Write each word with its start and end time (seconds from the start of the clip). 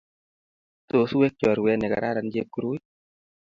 Tos 0.89 1.11
weg 1.19 1.33
chorwet 1.39 1.77
ne 1.79 1.87
kararan 1.93 2.27
Chepkirui. 2.33 2.77